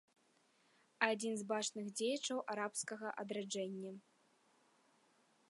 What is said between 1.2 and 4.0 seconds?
з бачных дзеячаў арабскага адраджэння.